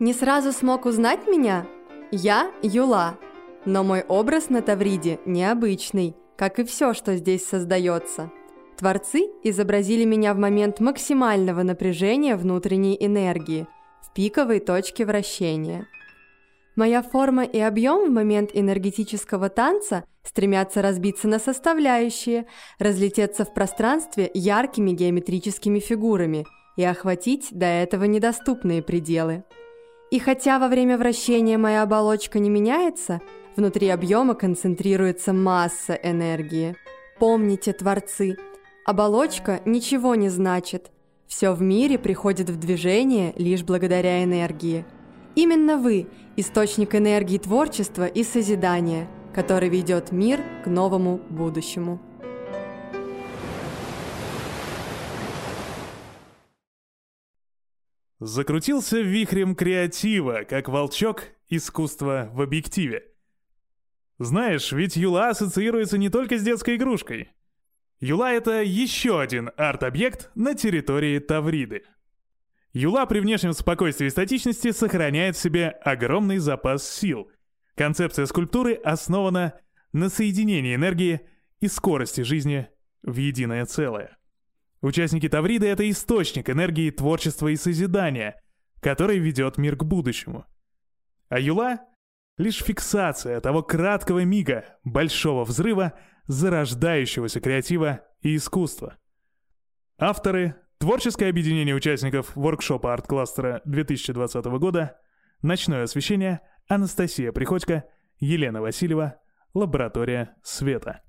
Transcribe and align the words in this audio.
Не 0.00 0.14
сразу 0.14 0.52
смог 0.52 0.86
узнать 0.86 1.28
меня? 1.28 1.66
Я 2.10 2.50
Юла, 2.62 3.18
но 3.66 3.84
мой 3.84 4.00
образ 4.00 4.48
на 4.48 4.62
Тавриде 4.62 5.20
необычный, 5.26 6.16
как 6.38 6.58
и 6.58 6.64
все, 6.64 6.94
что 6.94 7.16
здесь 7.16 7.46
создается. 7.46 8.32
Творцы 8.78 9.28
изобразили 9.42 10.04
меня 10.06 10.32
в 10.32 10.38
момент 10.38 10.80
максимального 10.80 11.62
напряжения 11.62 12.36
внутренней 12.36 12.96
энергии, 12.98 13.66
в 14.00 14.14
пиковой 14.14 14.60
точке 14.60 15.04
вращения. 15.04 15.86
Моя 16.76 17.02
форма 17.02 17.44
и 17.44 17.58
объем 17.58 18.08
в 18.08 18.10
момент 18.10 18.52
энергетического 18.54 19.50
танца 19.50 20.04
стремятся 20.24 20.80
разбиться 20.80 21.28
на 21.28 21.38
составляющие, 21.38 22.46
разлететься 22.78 23.44
в 23.44 23.52
пространстве 23.52 24.30
яркими 24.32 24.92
геометрическими 24.92 25.78
фигурами 25.78 26.46
и 26.78 26.84
охватить 26.84 27.48
до 27.50 27.66
этого 27.66 28.04
недоступные 28.04 28.82
пределы. 28.82 29.44
И 30.10 30.18
хотя 30.18 30.58
во 30.58 30.68
время 30.68 30.98
вращения 30.98 31.56
моя 31.56 31.82
оболочка 31.82 32.40
не 32.40 32.50
меняется, 32.50 33.20
внутри 33.56 33.88
объема 33.88 34.34
концентрируется 34.34 35.32
масса 35.32 35.94
энергии. 35.94 36.76
Помните, 37.20 37.72
творцы, 37.72 38.36
оболочка 38.84 39.60
ничего 39.64 40.16
не 40.16 40.28
значит. 40.28 40.90
Все 41.28 41.52
в 41.52 41.62
мире 41.62 41.96
приходит 41.96 42.50
в 42.50 42.58
движение 42.58 43.32
лишь 43.36 43.62
благодаря 43.62 44.24
энергии. 44.24 44.84
Именно 45.36 45.76
вы– 45.76 46.08
источник 46.36 46.96
энергии 46.96 47.38
творчества 47.38 48.06
и 48.06 48.24
созидания, 48.24 49.06
который 49.32 49.68
ведет 49.68 50.10
мир 50.10 50.40
к 50.64 50.66
новому 50.66 51.20
будущему. 51.30 52.00
Закрутился 58.20 59.00
вихрем 59.00 59.54
креатива, 59.54 60.42
как 60.46 60.68
волчок 60.68 61.24
искусства 61.48 62.28
в 62.34 62.42
объективе. 62.42 63.04
Знаешь, 64.18 64.72
ведь 64.72 64.96
Юла 64.96 65.30
ассоциируется 65.30 65.96
не 65.96 66.10
только 66.10 66.38
с 66.38 66.42
детской 66.42 66.76
игрушкой. 66.76 67.30
Юла— 67.98 68.32
это 68.34 68.62
еще 68.62 69.22
один 69.22 69.50
арт-объект 69.56 70.30
на 70.34 70.54
территории 70.54 71.18
Тавриды. 71.18 71.84
Юла 72.74 73.06
при 73.06 73.20
внешнем 73.20 73.54
спокойствии 73.54 74.08
и 74.08 74.10
статичности 74.10 74.70
сохраняет 74.72 75.34
в 75.34 75.40
себе 75.40 75.68
огромный 75.68 76.38
запас 76.38 76.86
сил. 76.86 77.30
Концепция 77.74 78.26
скульптуры 78.26 78.74
основана 78.74 79.54
на 79.92 80.10
соединении 80.10 80.74
энергии 80.74 81.22
и 81.60 81.68
скорости 81.68 82.20
жизни 82.20 82.68
в 83.02 83.16
единое 83.16 83.64
целое. 83.64 84.19
Участники 84.82 85.28
Тавриды— 85.28 85.66
это 85.68 85.88
источник 85.90 86.48
энергии 86.48 86.90
творчества 86.90 87.48
и 87.48 87.56
созидания, 87.56 88.40
который 88.80 89.18
ведет 89.18 89.58
мир 89.58 89.76
к 89.76 89.84
будущему. 89.84 90.46
А 91.28 91.38
Юла— 91.38 91.80
лишь 92.38 92.62
фиксация 92.62 93.40
того 93.40 93.62
краткого 93.62 94.24
мига, 94.24 94.78
большого 94.84 95.44
взрыва, 95.44 95.92
зарождающегося 96.26 97.40
креатива 97.40 98.00
и 98.22 98.36
искусства. 98.36 98.96
Авторы— 99.98 100.56
творческое 100.78 101.28
объединение 101.28 101.74
участников 101.74 102.34
воркшопа 102.34 102.94
арт-кластера 102.94 103.60
2020 103.66 104.58
года, 104.58 104.98
ночное 105.42 105.82
освещение, 105.82 106.40
Анастасия 106.68 107.32
Приходько, 107.32 107.84
Елена 108.18 108.62
Васильева, 108.62 109.20
лаборатория 109.52 110.36
света. 110.42 111.02